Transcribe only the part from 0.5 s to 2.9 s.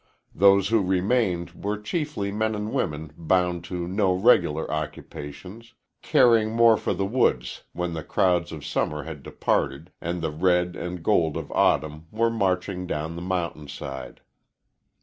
who remained were chiefly men and